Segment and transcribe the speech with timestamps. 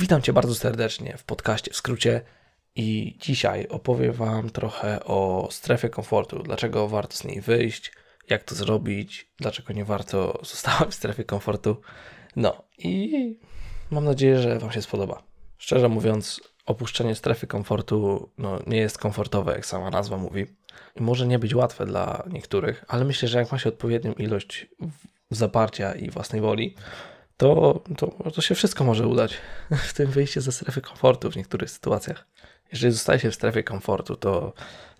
[0.00, 2.20] Witam Cię bardzo serdecznie w podcaście w skrócie
[2.74, 7.92] i dzisiaj opowiem Wam trochę o strefie komfortu, dlaczego warto z niej wyjść,
[8.30, 11.76] jak to zrobić, dlaczego nie warto zostawać w strefie komfortu.
[12.36, 13.38] No i
[13.90, 15.22] mam nadzieję, że Wam się spodoba.
[15.58, 20.46] Szczerze mówiąc, opuszczenie strefy komfortu no, nie jest komfortowe, jak sama nazwa mówi.
[21.00, 24.66] Może nie być łatwe dla niektórych, ale myślę, że jak ma się odpowiednią ilość
[25.30, 26.74] zaparcia i własnej woli,
[27.40, 29.34] to, to, to się wszystko może udać,
[29.88, 32.26] w tym wyjście ze strefy komfortu w niektórych sytuacjach.
[32.72, 34.52] Jeżeli zostaje się w strefie komfortu, to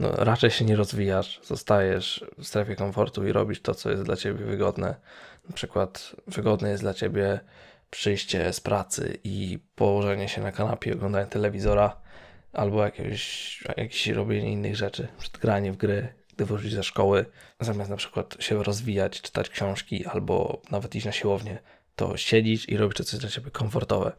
[0.00, 4.16] no, raczej się nie rozwijasz, zostajesz w strefie komfortu i robisz to, co jest dla
[4.16, 4.96] ciebie wygodne.
[5.48, 7.40] Na przykład wygodne jest dla ciebie
[7.90, 11.96] przyjście z pracy i położenie się na kanapie, oglądanie telewizora
[12.52, 15.08] albo jakieś, jakieś robienie innych rzeczy,
[15.40, 17.26] granie w gry, gdy wrócisz ze szkoły,
[17.60, 21.58] zamiast na przykład się rozwijać, czytać książki albo nawet iść na siłownię,
[21.96, 24.12] to siedzisz i robisz coś dla ciebie komfortowe.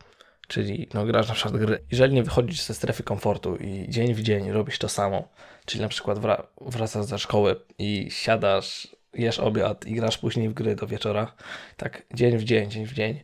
[0.48, 1.84] Czyli no, grasz na przykład gry.
[1.92, 5.28] Jeżeli nie wychodzisz ze strefy komfortu i dzień w dzień robisz to samo,
[5.66, 10.54] czyli na przykład wra- wracasz ze szkoły i siadasz, jesz obiad i grasz później w
[10.54, 11.36] gry do wieczora,
[11.78, 13.24] tak dzień w dzień, dzień w dzień,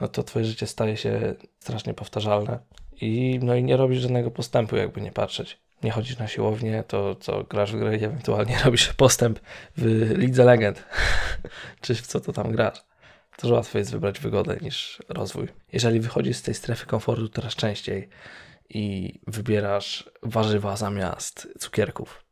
[0.00, 2.58] no to twoje życie staje się strasznie powtarzalne
[3.00, 5.58] i no i nie robisz żadnego postępu, jakby nie patrzeć.
[5.82, 9.40] Nie chodzisz na siłownię, to co grasz w gry i ewentualnie robisz postęp
[9.76, 9.84] w
[10.18, 10.84] Lidze Legend,
[11.80, 12.91] czy w co to tam grasz
[13.42, 15.48] to łatwo jest wybrać wygodę niż rozwój.
[15.72, 18.08] Jeżeli wychodzisz z tej strefy komfortu coraz częściej
[18.68, 22.24] i wybierasz warzywa zamiast cukierków,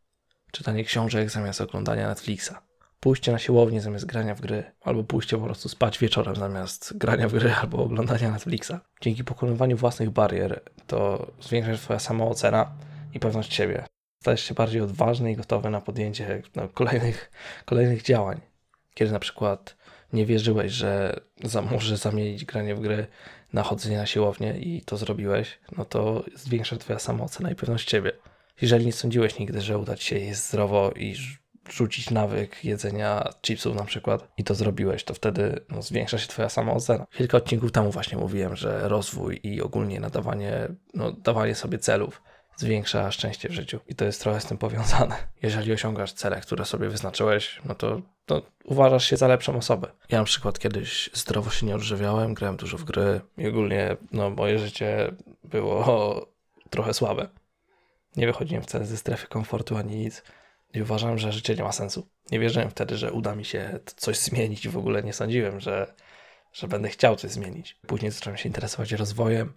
[0.53, 2.53] czytanie książek zamiast oglądania Netflixa,
[3.01, 7.29] pójście na siłownię zamiast grania w gry, albo pójście po prostu spać wieczorem zamiast grania
[7.29, 8.73] w gry albo oglądania Netflixa.
[9.01, 12.73] Dzięki pokonywaniu własnych barier to zwiększa się Twoja samoocena
[13.15, 13.85] i pewność siebie.
[14.23, 17.31] Stajesz się bardziej odważny i gotowy na podjęcie no, kolejnych,
[17.65, 18.50] kolejnych działań.
[18.95, 19.77] Kiedy na przykład
[20.13, 23.07] nie wierzyłeś, że za, możesz zamienić granie w gry
[23.53, 28.13] na chodzenie na siłownię i to zrobiłeś, no to zwiększa twoja samoocena i pewność siebie.
[28.63, 31.17] Jeżeli nie sądziłeś nigdy, że uda ci się jeść zdrowo i
[31.71, 36.49] rzucić nawyk jedzenia chipsów na przykład i to zrobiłeś, to wtedy no, zwiększa się twoja
[36.49, 37.07] samoocena.
[37.17, 42.23] Kilka odcinków temu właśnie mówiłem, że rozwój i ogólnie nadawanie, no, dawanie sobie celów
[42.57, 43.81] zwiększa szczęście w życiu.
[43.89, 45.17] I to jest trochę z tym powiązane.
[45.43, 49.89] Jeżeli osiągasz cele, które sobie wyznaczyłeś, no to, to uważasz się za lepszą osobę.
[50.09, 54.31] Ja na przykład kiedyś zdrowo się nie odżywiałem, grałem dużo w gry i ogólnie no,
[54.31, 56.27] moje życie było
[56.71, 57.29] trochę słabe.
[58.17, 60.23] Nie wychodziłem wcale ze strefy komfortu ani nic.
[60.75, 62.07] I uważałem, że życie nie ma sensu.
[62.31, 64.69] Nie wierzyłem wtedy, że uda mi się coś zmienić.
[64.69, 65.95] W ogóle nie sądziłem, że,
[66.53, 67.79] że będę chciał coś zmienić.
[67.87, 69.53] Później zacząłem się interesować rozwojem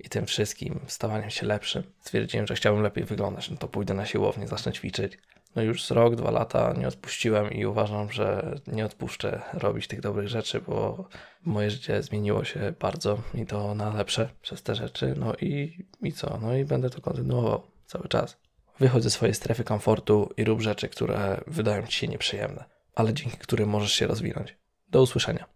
[0.00, 1.82] i tym wszystkim, stawaniem się lepszym.
[2.00, 5.18] Stwierdziłem, że chciałbym lepiej wyglądać, no to pójdę na siłownię, zacznę ćwiczyć.
[5.56, 10.28] No już rok, dwa lata nie odpuściłem i uważam, że nie odpuszczę robić tych dobrych
[10.28, 11.08] rzeczy, bo
[11.44, 15.14] moje życie zmieniło się bardzo i to na lepsze przez te rzeczy.
[15.18, 16.38] No i, i co?
[16.42, 18.36] No i będę to kontynuował cały czas.
[18.78, 22.64] Wychodź ze swojej strefy komfortu i rób rzeczy, które wydają ci się nieprzyjemne,
[22.94, 24.56] ale dzięki którym możesz się rozwinąć.
[24.88, 25.55] Do usłyszenia.